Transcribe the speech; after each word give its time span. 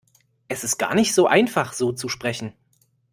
Es 0.47 0.63
ist 0.63 0.79
gar 0.79 0.95
nicht 0.95 1.13
so 1.13 1.27
einfach, 1.27 1.73
so 1.73 1.91
zu 1.91 2.09
sprechen. 2.09 2.53